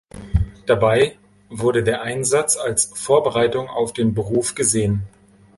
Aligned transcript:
Dabei 0.65 1.15
wurde 1.51 1.83
der 1.83 2.01
Einsatz 2.01 2.57
als 2.57 2.85
Vorbereitung 2.85 3.69
auf 3.69 3.93
den 3.93 4.15
Beruf 4.15 4.55
gesehen. 4.55 5.03